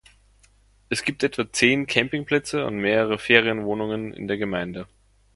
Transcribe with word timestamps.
Es 0.89 1.03
gibt 1.03 1.21
etwa 1.21 1.53
zehn 1.53 1.85
Campingplätze 1.85 2.65
und 2.65 2.77
mehrere 2.81 3.19
Ferienwohnungen 3.19 4.11
in 4.13 4.27
der 4.27 4.39
Gemeinde. 4.39 4.87